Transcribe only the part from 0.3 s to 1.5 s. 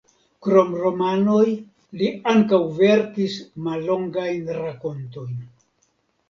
Krom romanoj